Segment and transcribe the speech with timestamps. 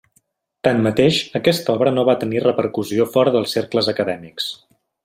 [0.67, 4.55] Tanmateix aquesta obra no va tenir repercussió fora dels cercles acadèmics.